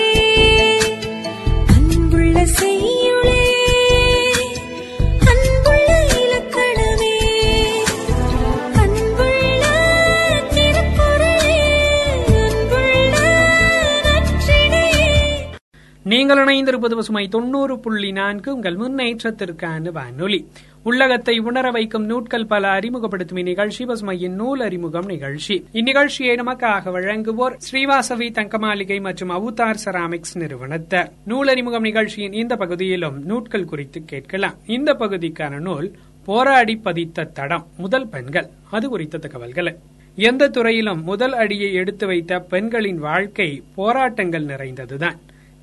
நீங்கள் 16.07 16.45
இணைந்திருப்பது 16.45 16.95
பசுமை 16.95 17.29
தொண்ணூறு 17.29 17.79
புள்ளி 17.79 18.13
நான்கு. 18.13 18.55
உங்கள் 18.55 18.77
முன்னேற்றத்திற்கான 18.77 19.93
வானொலி. 19.93 20.47
உள்ளகத்தை 20.83 21.39
உணர 21.39 21.71
வைக்கும் 21.71 22.07
நூட்கள் 22.07 22.47
பல 22.47 22.69
அறிமுகப்படுத்தும் 22.69 23.39
இந்நிகழ்ச்சி 23.39 23.85
பசுமையின் 23.85 24.35
நூல் 24.35 24.61
அறிமுகம் 24.61 25.07
நிகழ்ச்சி. 25.07 25.67
இந்நிகழ்ச்சியை 25.73 26.37
நமக்காக 26.37 26.91
வழங்குவோர் 26.91 27.59
ஸ்ரீவாசவி 27.73 28.31
தங்கமாளிகை 28.31 29.01
மற்றும் 29.01 29.31
அவுதார் 29.31 29.75
செராமிக்ஸ் 29.85 30.39
நிறுவனத்தர் 30.39 31.11
நூல் 31.25 31.49
அறிமுகம் 31.49 31.83
நிகழ்ச்சியின் 31.83 32.33
இந்த 32.33 32.57
பகுதியிலும் 32.57 33.25
நூட்கள் 33.25 33.65
குறித்து 33.65 34.05
கேட்கலாம். 34.05 34.55
இந்த 34.67 34.93
பகுதிக்கான 34.93 35.61
நூல் 35.61 35.93
போராடி 36.25 36.77
பதித்த 36.77 37.25
தடம் 37.25 37.67
முதல் 37.77 38.09
பெண்கள். 38.09 38.49
அது 38.71 38.89
குறித்த 38.89 39.19
தகவல்களை. 39.19 39.75
எந்த 40.15 40.49
துறையிலும் 40.49 41.03
முதல் 41.03 41.33
அடியை 41.33 41.73
எடுத்து 41.73 42.07
வைத்த 42.07 42.39
பெண்களின் 42.39 42.99
வாழ்க்கை 42.99 43.63
போராட்டங்கள் 43.75 44.45
நிறைந்ததுதான். 44.45 45.17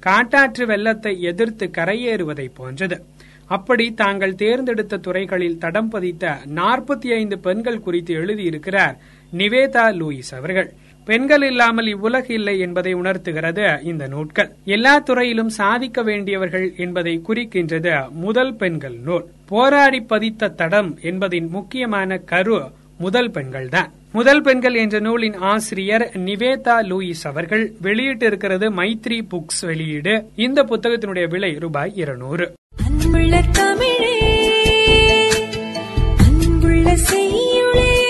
காட்டாற்று 0.05 0.65
வெள்ளத்தை 0.65 1.13
எதிர்த்து 1.21 1.65
கரையேறுவதை 1.77 2.47
போன்றது. 2.55 2.97
அப்படி 3.47 3.85
தாங்கள் 3.93 4.35
தேர்ந்தெடுத்த 4.35 4.97
துறைகளில் 4.97 5.57
தடம் 5.57 5.89
பதித்த 5.89 6.37
நாற்பத்தி 6.55 7.09
ஐந்து 7.13 7.37
பெண்கள் 7.39 7.85
குறித்து 7.85 8.13
எழுதியிருக்கிறார் 8.15 8.95
நிவேதா 9.33 9.85
லூயிஸ் 9.99 10.33
அவர்கள். 10.35 10.69
பெண்கள் 11.07 11.43
இல்லாமல் 11.43 11.85
இவ்வுலகு 11.85 12.31
இல்லை 12.31 12.59
என்பதை 12.59 12.93
உணர்த்துகிறது 12.93 13.65
இந்த 13.83 14.03
நூட்கள் 14.07 14.51
எல்லா 14.75 14.93
துறையிலும் 14.99 15.49
சாதிக்க 15.49 16.01
வேண்டியவர்கள் 16.03 16.67
என்பதை 16.77 17.13
குறிக்கின்றது 17.27 17.95
முதல் 18.25 18.53
பெண்கள் 18.55 18.97
நூல். 19.07 19.25
போராடி 19.45 19.99
பதித்த 20.13 20.53
தடம் 20.61 20.91
என்பதின் 21.01 21.49
முக்கியமான 21.49 22.17
கரு 22.31 22.59
முதல் 22.97 23.31
பெண்கள்தான். 23.31 23.91
முதல் 24.13 24.41
பெண்கள் 24.41 24.73
என்ற 24.73 24.99
நூலின் 24.99 25.33
ஆசிரியர் 25.33 26.11
நிவேதா 26.13 26.75
லூயிஸ் 26.89 27.27
அவர்கள் 27.27 27.73
வெளியிட்டு 27.81 28.25
இருக்கிறது 28.25 28.71
மைத்ரி 28.71 29.21
புக்ஸ் 29.31 29.65
வெளியீடு. 29.65 30.25
இந்த 30.35 30.63
புத்தகத்தினுடைய 30.63 31.27
விலை 31.29 31.53
ரூபாய் 31.53 31.91
இருநூறு. 31.95 32.53
அன்புள்ள 32.85 33.41
தமிழே 33.51 34.19
அன்புள்ள 36.17 36.95
செய்யுளே. 37.11 38.02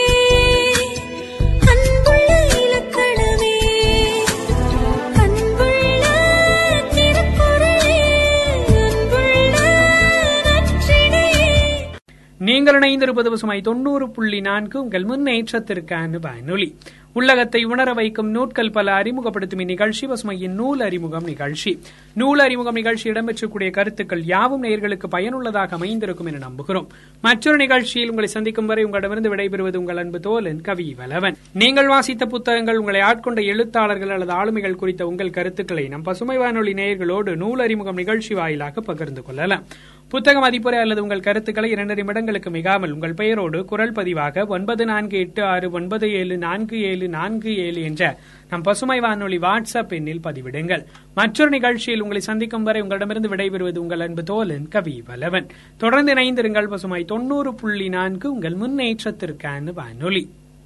நீங்கள் 12.53 12.79
இணைந்திருப்பது 12.79 13.29
பசுமை 13.29 13.61
தொண்ணூறு 13.61 14.09
புள்ளி 14.09 14.41
நான்கு. 14.41 14.81
உங்கள் 14.81 15.03
முன்னேற்றத்திற்கான 15.03 16.19
வானொலி. 16.21 16.75
உள்ளகத்தை 17.13 17.63
உணர 17.63 17.93
வைக்கும் 17.93 18.29
நூட்கள் 18.35 18.71
பல 18.71 18.91
அறிமுகப்படுத்தும் 18.93 19.59
இந்நிகழ்ச்சி 19.59 20.07
பசுமையின் 20.07 20.55
நூல் 20.59 20.79
அறிமுகம் 20.79 21.23
நிகழ்ச்சி. 21.23 21.79
நூல் 22.13 22.39
அறிமுகம் 22.39 22.73
நிகழ்ச்சி 22.73 23.09
இடம்பெற்றக்கூடிய 23.09 23.71
கருத்துக்கள் 23.71 24.23
யாவும் 24.23 24.63
நேர்களுக்கு 24.63 25.07
பயனுள்ளதாக 25.09 25.75
அமைந்திருக்கும் 25.75 26.25
என 26.25 26.37
நம்புகிறோம். 26.37 26.87
மற்றொரு 27.21 27.57
நிகழ்ச்சியில் 27.57 28.09
உங்களை 28.09 28.29
சந்திக்கும் 28.29 28.65
வரை 28.65 28.83
உங்களிடமிருந்து 28.83 29.33
விடைபெறுவது 29.35 29.75
உங்கள் 29.75 29.97
அன்பு 29.97 30.19
தோலன் 30.19 30.61
கவி 30.61 30.95
வலவன் 30.97 31.35
நீங்கள் 31.53 31.87
வாசித்த 31.87 32.25
புத்தகங்கள் 32.25 32.77
உங்களை 32.77 33.01
ஆட்கொண்ட 33.01 33.41
எழுத்தாளர்கள் 33.45 34.09
அல்லது 34.09 34.33
ஆளுமைகள் 34.33 34.75
குறித்த 34.75 35.07
உங்கள் 35.07 35.29
கருத்துக்களை 35.29 35.87
நம் 35.87 36.01
பசுமை 36.01 36.37
வானொலி 36.37 36.73
நேயர்களோடு 36.73 37.35
நூல் 37.35 37.59
அறிமுகம் 37.59 37.95
நிகழ்ச்சி 37.95 38.33
வாயிலாக 38.33 38.81
பகிர்ந்து 38.81 39.23
கொள்ளலாம். 39.23 39.65
புத்தக 40.13 40.39
மதிப்புரை 40.39 40.79
அல்லது 40.79 41.01
உங்கள் 41.01 41.19
கருத்துக்களை 41.19 41.69
இரண்டு 41.69 41.93
நிமிடங்களுக்கு 41.93 42.49
மிகாமல் 42.49 42.91
உங்கள் 42.91 43.13
பெயரோடு 43.13 43.65
குரல் 43.65 43.91
பதிவாக 43.91 44.45
ஒன்பது 44.47 44.85
நான்கு 44.85 45.17
எட்டு 45.17 45.43
ஆறு 45.43 45.71
ஒன்பது 45.71 46.11
ஏழு 46.11 46.37
நான்கு 46.37 46.81
ஏழு 46.81 47.07
நான்கு 47.07 47.57
ஏழு 47.57 47.81
என்ற 47.81 48.17
நம் 48.49 48.61
பசுமை 48.61 48.99
வானொலி 48.99 49.37
வாட்ஸ்அப் 49.37 49.95
எண்ணில் 49.97 50.21
பதிவிடுங்கள். 50.23 50.83
மற்றொரு 51.15 51.49
நிகழ்ச்சியில் 51.49 52.01
உங்களை 52.01 52.21
சந்திக்கும் 52.21 52.63
வரை 52.63 52.81
உங்களிடமிருந்து 52.81 53.33
விடைபெறுவது 53.35 53.77
உங்கள் 53.77 53.99
அன்பு 53.99 54.23
தோலன் 54.31 54.67
கவி 54.67 55.03
வல்லவன். 55.07 55.49
தொடர்ந்து 55.77 56.13
இணைந்திருங்கள் 56.13 56.67
பசுமை 56.67 57.05
தொண்ணூறு 57.05 57.55
புள்ளி 57.55 57.89
நான்கு 57.89 58.31
உங்கள் 58.31 58.53
முன்னேற்றத்திற்கான 58.53 59.73
வானொலி. 59.73 60.29